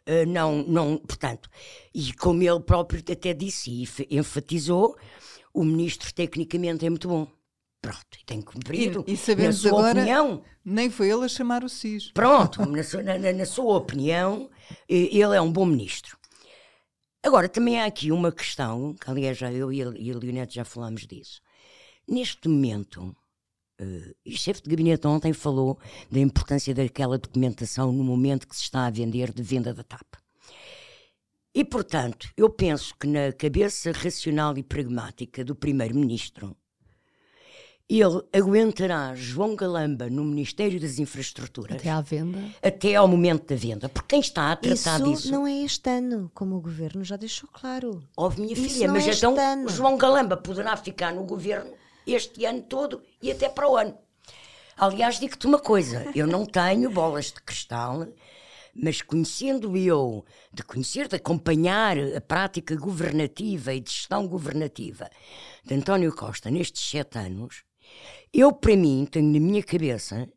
[0.06, 1.48] eh, não, não, portanto,
[1.94, 4.96] e como ele próprio até disse e enfatizou,
[5.52, 7.26] o ministro tecnicamente é muito bom.
[7.80, 9.04] Pronto, e tem cumprido.
[9.06, 12.12] E, e sabemos na sua agora, opinião, nem foi ele a chamar o SIS.
[12.12, 14.48] Pronto, na na- na sua opinião,
[14.88, 16.16] eh, ele é um bom ministro.
[17.24, 21.06] Agora, também há aqui uma questão, que aliás já eu e a, Leonete já falámos
[21.06, 21.40] disso.
[22.06, 23.16] Neste momento,
[24.26, 25.78] e o chefe de gabinete ontem falou
[26.10, 30.04] da importância daquela documentação no momento que se está a vender de venda da TAP.
[31.54, 36.54] E, portanto, eu penso que na cabeça racional e pragmática do primeiro-ministro,
[37.88, 42.38] ele aguentará João Galamba no Ministério das Infraestruturas Até à venda.
[42.62, 43.88] até ao momento da venda.
[43.88, 45.30] Porque quem está a Isso tratar disso?
[45.30, 48.02] não é este ano, como o governo já deixou claro.
[48.16, 49.68] Ouve, minha Isso filha, não mas é este então ano.
[49.68, 51.72] João Galamba poderá ficar no governo
[52.06, 53.96] este ano todo e até para o ano.
[54.76, 58.08] Aliás, digo-te uma coisa: eu não tenho bolas de cristal,
[58.74, 65.08] mas conhecendo eu, de conhecer, de acompanhar a prática governativa e de gestão governativa
[65.64, 67.62] de António Costa nestes sete anos,
[68.40, 70.28] eu, para mim, tenho na minha cabeça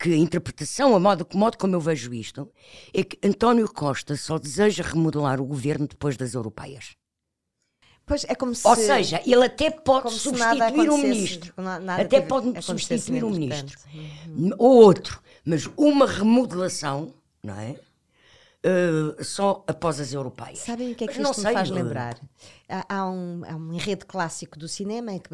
[0.00, 2.50] que a interpretação, a modo, o modo como eu vejo isto,
[2.92, 6.94] é que António Costa só deseja remodelar o governo depois das europeias.
[8.06, 8.66] Pois é como se.
[8.68, 11.54] Ou seja, ele até pode substituir um ministro.
[11.56, 13.78] na- nada Até pode substituir um ministro.
[14.58, 15.22] Ou outro.
[15.42, 17.76] Mas uma remodelação, não é?
[18.64, 20.60] Uh, só após as europeias.
[20.60, 22.18] Sabem o que é que não isto me sei, faz uh, lembrar?
[22.66, 25.28] Há, há um, há um enredo clássico do cinema que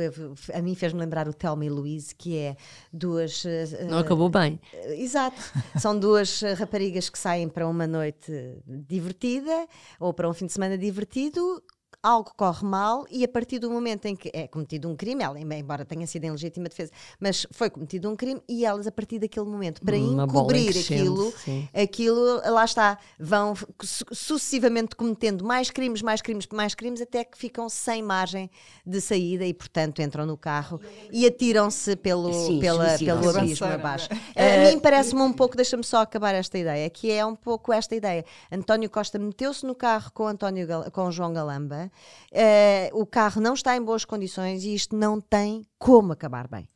[0.53, 2.57] a mim fez-me lembrar o Thelma e Louise, que é
[2.93, 3.45] duas.
[3.47, 4.59] eh, Não acabou bem.
[4.73, 5.41] eh, Exato.
[5.79, 8.33] São duas eh, raparigas que saem para uma noite
[8.67, 9.67] divertida
[10.01, 11.63] ou para um fim de semana divertido.
[12.03, 15.39] Algo corre mal e a partir do momento em que é cometido um crime, ela,
[15.39, 19.19] embora tenha sido em legítima defesa, mas foi cometido um crime e elas, a partir
[19.19, 21.69] daquele momento, para Uma encobrir aquilo, sim.
[21.75, 27.37] aquilo, lá está, vão su- sucessivamente cometendo mais crimes, mais crimes, mais crimes, até que
[27.37, 28.51] ficam sem margem
[28.87, 30.81] de saída e, portanto, entram no carro
[31.13, 33.05] e atiram-se pelo, Sim, pela, suicidam-se.
[33.27, 34.09] pelo abismo Avançaram, abaixo.
[34.35, 37.75] Eh, A mim parece-me um pouco, deixa-me só acabar esta ideia, que é um pouco
[37.75, 38.25] esta ideia.
[38.51, 41.90] António Costa meteu-se no carro com, António, com João Galamba,
[42.33, 46.69] eh, o carro não está em boas condições e isto não tem como acabar bem.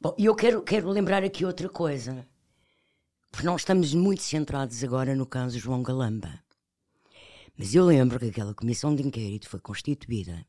[0.00, 2.26] Bom, e eu quero, quero lembrar aqui outra coisa.
[3.30, 6.42] Porque nós estamos muito centrados agora no caso João Galamba.
[7.56, 10.46] Mas eu lembro que aquela comissão de inquérito foi constituída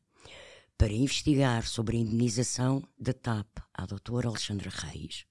[0.76, 5.24] para investigar sobre a indenização da TAP à doutora Alexandra Reis,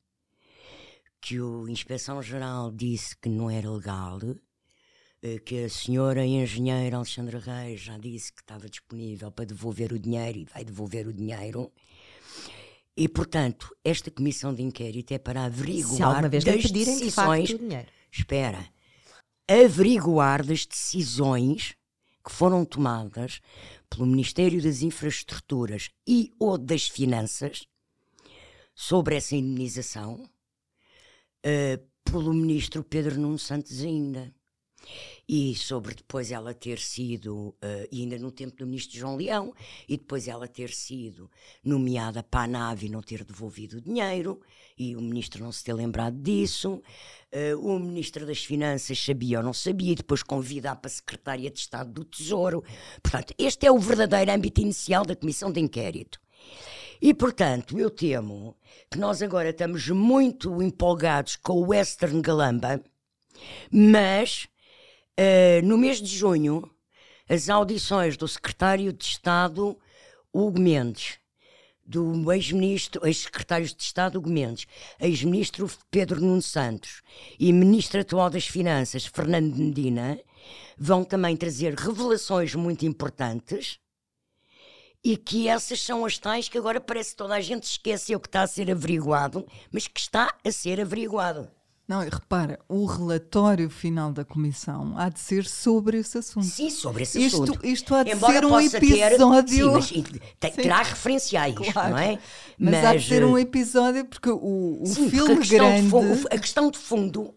[1.21, 4.19] que o Inspeção-Geral disse que não era legal,
[5.45, 10.39] que a senhora engenheira Alexandra Reis já disse que estava disponível para devolver o dinheiro
[10.39, 11.71] e vai devolver o dinheiro.
[12.95, 17.05] E, portanto, esta comissão de inquérito é para averiguar Se alguma vez das pedirem, de
[17.05, 17.49] decisões...
[17.49, 17.88] facto, o dinheiro.
[18.12, 18.69] Espera.
[19.47, 21.75] Averiguar das decisões
[22.23, 23.41] que foram tomadas
[23.89, 27.65] pelo Ministério das Infraestruturas e ou das Finanças
[28.75, 30.29] sobre essa indenização
[31.43, 34.33] eh, pelo Ministro Pedro Nuno Santos ainda.
[35.27, 37.55] E sobre depois ela ter sido,
[37.89, 39.53] e ainda no tempo do Ministro João Leão,
[39.88, 41.31] e depois ela ter sido
[41.63, 44.41] nomeada para a nave e não ter devolvido o dinheiro,
[44.77, 46.81] e o Ministro não se ter lembrado disso,
[47.31, 51.49] eh, o Ministro das Finanças sabia ou não sabia, e depois convidar para a Secretária
[51.49, 52.63] de Estado do Tesouro.
[53.01, 56.19] Portanto, este é o verdadeiro âmbito inicial da Comissão de Inquérito.
[57.01, 58.57] E, portanto, eu temo
[58.89, 62.81] que nós agora estamos muito empolgados com o Western Galamba,
[63.71, 64.47] mas
[65.17, 66.69] eh, no mês de junho,
[67.30, 69.78] as audições do secretário de Estado
[70.34, 71.19] Hugo Mendes,
[71.86, 74.65] do ex-ministro, ex-secretário de Estado Hugo Mendes,
[74.99, 77.02] ex-ministro Pedro Nuno Santos.
[77.39, 80.19] E ministro atual das Finanças Fernando Medina,
[80.78, 83.80] vão também trazer revelações muito importantes.
[85.04, 88.28] E que essas são as tais que agora parece que toda a gente esqueceu que
[88.28, 91.52] está a ser averiguado, mas que está a ser averiguado.
[91.85, 96.45] Não, e repara, o relatório final da comissão há de ser sobre esse assunto.
[96.45, 97.65] Sim, sobre esse Isto- assunto.
[97.65, 100.03] isto há de Embora ser um possa ter- episódio- sim,
[100.41, 101.89] mas terá referenciais, Claro.
[101.91, 102.19] não é?
[102.57, 105.57] Mas, há de ser eh, um episódio, porque o, o sim, porque filme a questão,
[105.57, 105.81] grande.
[105.83, 107.35] de fundo, a questão de fundo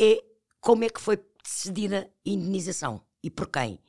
[0.00, 0.22] é
[0.60, 3.80] como é que foi decidida a indenização e por quem.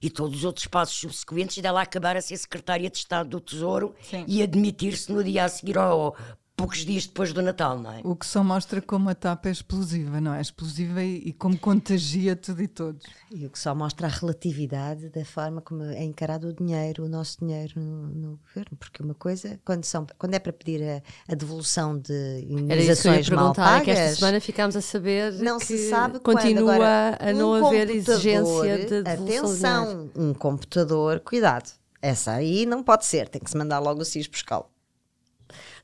[0.00, 3.94] E todos os outros passos subsequentes dela acabar a ser secretária de Estado do Tesouro
[4.02, 4.24] Sim.
[4.26, 6.16] e admitir-se no dia a seguir ao
[6.56, 8.00] poucos dias depois do Natal, não é?
[8.02, 10.40] O que só mostra como a tapa é explosiva, não é?
[10.40, 13.06] Explosiva e, e como contagia tudo e todos.
[13.30, 17.08] E o que só mostra a relatividade da forma como é encarado o dinheiro, o
[17.08, 18.76] nosso dinheiro no, no governo.
[18.78, 23.52] Porque uma coisa, quando, são, quando é para pedir a, a devolução de indenizações mal
[23.52, 26.38] perguntar, é que esta pagas, semana ficámos a saber não que se sabe quando.
[26.38, 30.06] continua Agora, a não um haver computador, exigência de devolução de.
[30.06, 31.70] Atenção, um computador, cuidado.
[32.00, 34.75] essa aí não pode ser, tem que se mandar logo o CIS buscá-lo.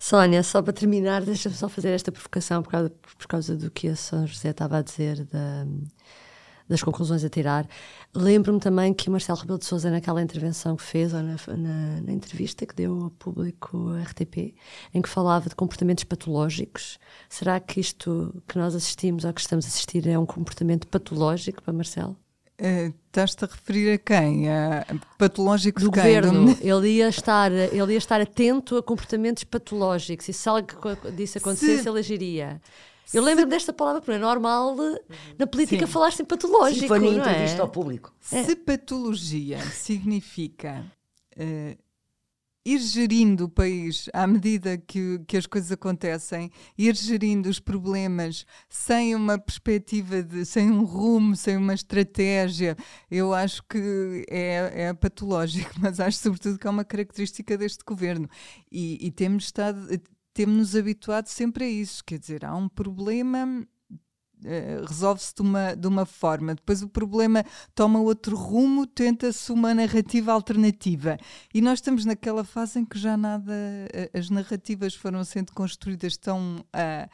[0.03, 3.87] Sónia, só para terminar, deixa-me só fazer esta provocação por causa, por causa do que
[3.87, 5.65] a São José estava a dizer da,
[6.69, 7.69] das conclusões a tirar.
[8.13, 12.01] Lembro-me também que o Marcelo Rebelo de Sousa, naquela intervenção que fez, ou na, na,
[12.01, 14.57] na, entrevista que deu ao público RTP,
[14.93, 19.65] em que falava de comportamentos patológicos, será que isto que nós assistimos ou que estamos
[19.67, 22.17] a assistir é um comportamento patológico para Marcelo?
[22.63, 24.49] Uh, Estás-te a referir a quem?
[24.49, 24.87] A
[25.19, 26.15] patológico do de quem?
[26.15, 26.57] governo.
[26.63, 30.67] Ele, ia estar, ele ia estar atento a comportamentos patológicos e se algo
[31.15, 31.89] disso acontecesse, se...
[31.89, 32.61] ele agiria.
[33.13, 34.77] Eu lembro-me desta palavra, porque é normal
[35.39, 35.93] na política Sim.
[35.93, 36.81] falar-se em patológico.
[36.81, 37.11] Sim, foi na é?
[37.11, 37.61] entrevista é?
[37.61, 38.15] ao público.
[38.19, 40.87] Se patologia significa
[41.37, 41.77] uh,
[42.65, 48.47] ir gerindo o país à medida que, que as coisas acontecem, ir gerindo os problemas
[48.69, 52.77] sem uma perspectiva, de, sem um rumo, sem uma estratégia,
[53.11, 58.29] eu acho que é, é patológico, mas acho sobretudo que é uma característica deste governo.
[58.71, 59.89] E, e temos estado.
[60.35, 63.67] Temos-nos habituado sempre a isso, quer dizer, há um problema,
[64.87, 70.33] resolve-se de uma, de uma forma, depois o problema toma outro rumo, tenta-se uma narrativa
[70.33, 71.19] alternativa.
[71.55, 76.17] E nós estamos naquela fase em que já nada, uh, as narrativas foram sendo construídas
[76.17, 76.65] tão.
[76.75, 77.09] Uh,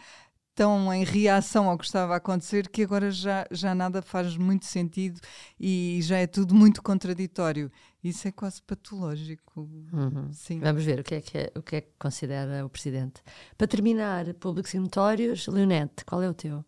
[0.59, 4.67] tão em reação ao que estava a acontecer que agora já, já nada faz muito
[4.67, 5.21] sentido
[5.59, 7.71] e já é tudo muito contraditório.
[8.03, 9.71] Isso é quase patológico.
[9.93, 10.33] Uhum.
[10.33, 10.59] Sim.
[10.59, 13.23] Vamos ver o que, é que é, o que é que considera o Presidente.
[13.57, 16.65] Para terminar, públicos e notórios, Leonete, qual é o teu?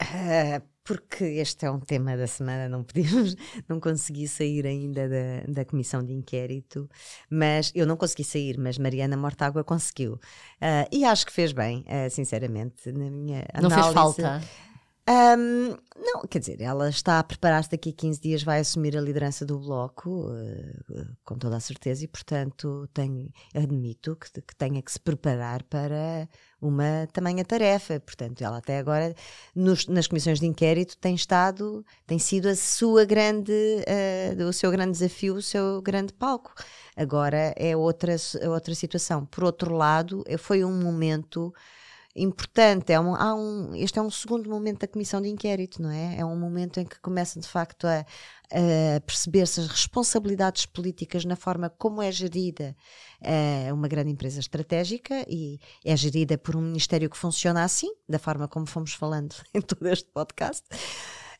[0.00, 3.36] Uh, porque este é um tema da semana, não podíamos,
[3.68, 6.88] não consegui sair ainda da, da comissão de inquérito,
[7.28, 10.14] mas eu não consegui sair, mas Mariana Mortágua conseguiu.
[10.14, 13.82] Uh, e acho que fez bem, uh, sinceramente, na minha Não análise.
[13.82, 14.42] fez falta?
[15.08, 19.00] Um, não, quer dizer, ela está a preparar-se daqui a 15 dias, vai assumir a
[19.00, 24.82] liderança do Bloco, uh, com toda a certeza, e portanto tenho, admito que, que tenha
[24.82, 26.28] que se preparar para
[26.60, 27.98] uma tamanha tarefa.
[28.00, 29.14] Portanto, ela até agora,
[29.54, 34.70] nos, nas comissões de inquérito, tem estado, tem sido a sua grande, uh, o seu
[34.70, 36.52] grande desafio, o seu grande palco.
[36.94, 38.14] Agora é outra,
[38.46, 39.24] outra situação.
[39.24, 41.50] Por outro lado, foi um momento
[42.22, 42.92] importante.
[42.92, 46.18] É um, há um, este é um segundo momento da comissão de inquérito, não é?
[46.18, 48.00] É um momento em que começa de facto a,
[48.50, 52.76] a perceber-se as responsabilidades políticas na forma como é gerida
[53.20, 58.18] é uma grande empresa estratégica e é gerida por um ministério que funciona assim, da
[58.18, 60.64] forma como fomos falando em todo este podcast.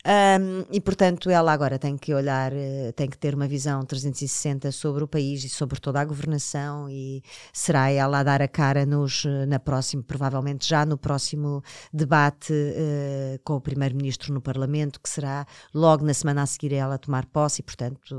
[0.05, 4.71] Um, e portanto, ela agora tem que olhar, eh, tem que ter uma visão 360
[4.71, 6.89] sobre o país e sobre toda a governação.
[6.89, 11.61] E será ela a dar a cara nos, eh, na próxima, provavelmente já no próximo
[11.93, 16.97] debate uh, com o Primeiro-Ministro no Parlamento, que será logo na semana a seguir ela
[16.97, 17.59] tomar posse.
[17.61, 18.15] E portanto,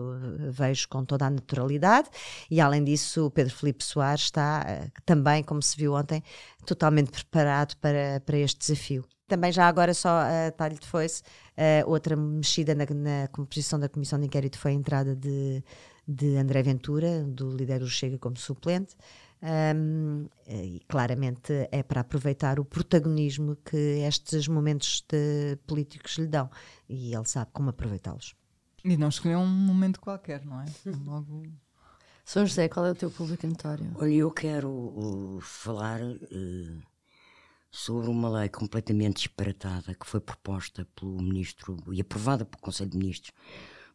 [0.51, 2.11] vejo com toda a naturalidade.
[2.51, 6.23] E além disso, o Pedro Felipe Soares está também, como se viu ontem,
[6.67, 9.05] totalmente preparado para, para este desafio.
[9.31, 11.23] Também já agora só uh, talho de foice,
[11.57, 15.63] uh, outra mexida na, na, composição da comissão de inquérito foi a entrada de,
[16.07, 18.97] de André Ventura, do líder do Chega como suplente,
[19.41, 26.51] um, e claramente é para aproveitar o protagonismo que estes momentos de políticos lhe dão,
[26.89, 28.35] e ele sabe como aproveitá-los.
[28.85, 30.65] E não escolheu um momento qualquer, não é?
[31.07, 31.45] Logo...
[32.25, 33.93] São José, qual é o teu público notório?
[33.95, 36.01] Olha, eu quero uh, falar...
[36.03, 36.90] Uh
[37.71, 42.99] sobre uma lei completamente disparatada que foi proposta pelo ministro e aprovada pelo Conselho de
[42.99, 43.33] Ministros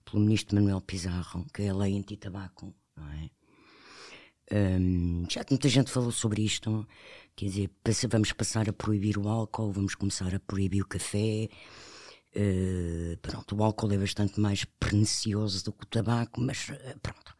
[0.06, 3.30] pelo ministro Manuel Pizarro, que é a lei anti-tabaco, não é?
[4.52, 6.88] Um, já muita gente falou sobre isto,
[7.36, 7.72] quer dizer,
[8.08, 11.50] vamos passar a proibir o álcool, vamos começar a proibir o café.
[12.36, 17.36] Uh, pronto, o álcool é bastante mais pernicioso do que o tabaco, mas uh, pronto.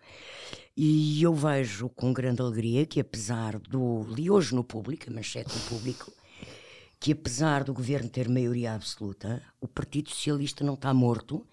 [0.76, 4.04] E eu vejo com grande alegria que, apesar do.
[4.10, 6.12] li hoje no público, a manchete no público,
[7.06, 11.46] que apesar do governo ter maioria absoluta, o Partido Socialista não está morto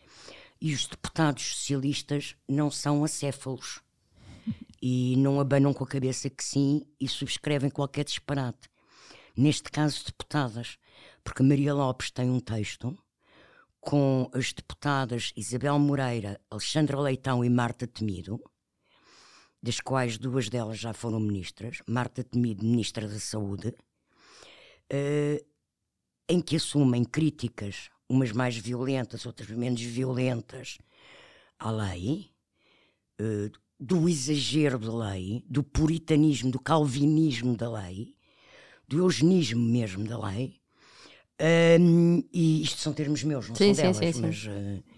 [0.59, 3.83] e os deputados socialistas não são acéfalos
[4.81, 8.71] e não abanam com a cabeça que sim e subscrevem qualquer disparate.
[9.37, 10.79] Neste caso, deputadas,
[11.23, 12.97] porque Maria Lopes tem um texto
[13.79, 18.43] com as deputadas Isabel Moreira, Alexandra Leitão e Marta Temido,
[19.63, 23.75] das quais duas delas já foram ministras, Marta Temido, ministra da Saúde,
[24.93, 25.47] uh,
[26.29, 30.79] em que assumem críticas, umas mais violentas, outras menos violentas,
[31.59, 32.31] à lei,
[33.21, 38.15] uh, do exagero da lei, do puritanismo, do calvinismo da lei,
[38.87, 40.61] do eugenismo mesmo da lei.
[41.81, 44.45] Um, e isto são termos meus, não sim, são sim, delas, sim, mas.
[44.45, 44.93] Uh,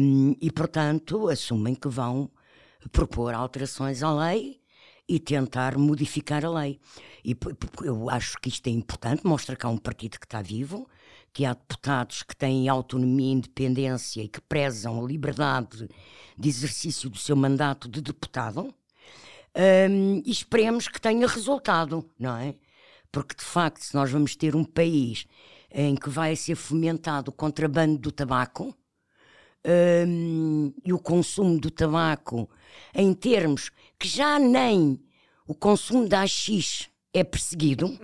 [0.00, 2.30] um, e portanto assumem que vão
[2.90, 4.60] propor alterações à lei
[5.08, 6.80] e tentar modificar a lei.
[7.24, 7.36] E
[7.82, 10.88] eu acho que isto é importante, mostra que há um partido que está vivo,
[11.32, 15.88] que há deputados que têm autonomia e independência e que prezam a liberdade
[16.38, 18.74] de exercício do seu mandato de deputado.
[19.56, 22.54] Um, e esperemos que tenha resultado, não é?
[23.10, 25.26] Porque de facto, se nós vamos ter um país
[25.70, 28.74] em que vai ser fomentado o contrabando do tabaco
[29.66, 32.48] um, e o consumo do tabaco
[32.94, 35.00] em termos que já nem
[35.46, 37.98] o consumo da AX é perseguido.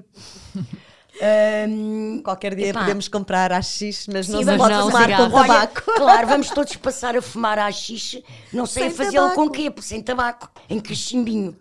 [1.22, 5.82] Um, Qualquer dia epá, podemos comprar AX, mas não se pode fumar com tabaco.
[5.90, 8.18] Olha, claro, vamos todos passar a fumar AX,
[8.50, 9.70] não sei a fazê-lo com quê?
[9.80, 11.54] Sem tabaco, em cachimbinho.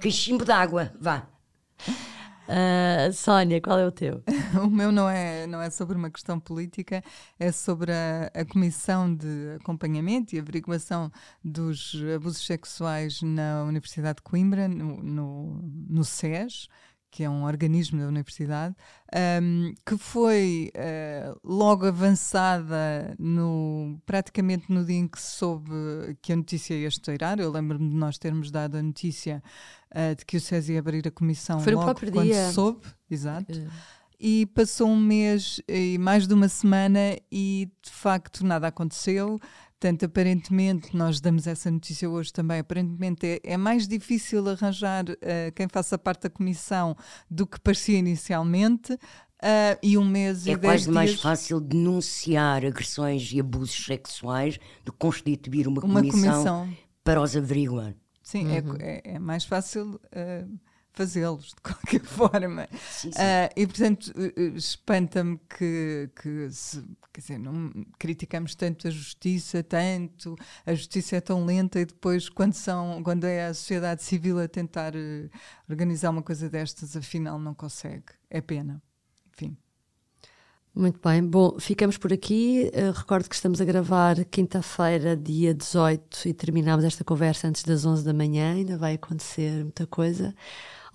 [0.00, 1.26] Cachimbo d'água, vá.
[2.48, 4.22] Uh, Sónia, qual é o teu?
[4.62, 7.02] o meu não é, não é sobre uma questão política,
[7.38, 11.10] é sobre a, a Comissão de Acompanhamento e Averiguação
[11.42, 16.68] dos Abusos Sexuais na Universidade de Coimbra, no, no, no SES
[17.16, 18.76] que é um organismo da universidade,
[19.42, 25.70] um, que foi uh, logo avançada no, praticamente no dia em que se soube
[26.20, 27.40] que a notícia ia estourar.
[27.40, 29.42] Eu lembro-me de nós termos dado a notícia
[29.92, 32.52] uh, de que o SES ia abrir a comissão foi logo quando dia.
[32.52, 32.86] soube.
[33.10, 33.50] Exato.
[33.50, 33.66] Uh.
[34.20, 39.40] E passou um mês e mais de uma semana e de facto nada aconteceu.
[39.78, 45.52] Portanto, aparentemente, nós damos essa notícia hoje também, aparentemente é, é mais difícil arranjar uh,
[45.54, 46.96] quem faça parte da comissão
[47.30, 48.94] do que parecia inicialmente.
[48.94, 50.94] Uh, e um mês é e quase dias...
[50.94, 57.20] mais fácil denunciar agressões e abusos sexuais do que constituir uma, uma comissão, comissão, para
[57.20, 57.94] os averiguar.
[58.22, 58.76] Sim, é uhum.
[58.80, 60.58] é, é, mais fácil uh,
[60.96, 62.66] fazê-los de qualquer forma.
[62.90, 63.18] Sim, sim.
[63.18, 64.12] Uh, e portanto,
[64.56, 66.82] espanta-me que, que se,
[67.12, 70.34] quer dizer, não criticamos tanto a justiça, tanto,
[70.64, 74.48] a justiça é tão lenta e depois quando, são, quando é a sociedade civil a
[74.48, 75.30] tentar uh,
[75.68, 78.06] organizar uma coisa destas, afinal não consegue.
[78.30, 78.82] É pena.
[79.32, 79.56] Enfim.
[80.74, 82.70] Muito bem, bom, ficamos por aqui.
[82.74, 87.86] Uh, recordo que estamos a gravar quinta-feira, dia 18, e terminamos esta conversa antes das
[87.86, 88.52] 11 da manhã.
[88.52, 90.34] Ainda vai acontecer muita coisa.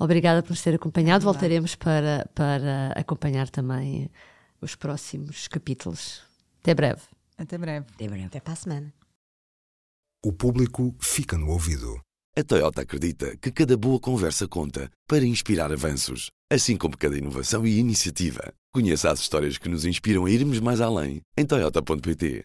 [0.02, 1.22] Obrigada por nos ter acompanhado.
[1.22, 4.10] É Voltaremos para, para acompanhar também
[4.60, 6.24] os próximos capítulos.
[6.60, 7.04] Até breve.
[7.38, 7.86] Até breve.
[7.94, 8.26] Até breve.
[8.26, 8.94] Até para a semana.
[10.26, 12.02] O público fica no ouvido.
[12.36, 17.64] A Toyota acredita que cada boa conversa conta para inspirar avanços, assim como cada inovação
[17.64, 18.52] e iniciativa.
[18.74, 22.40] Conheça as histórias que nos inspiram a irmos mais além em Toyota.pt.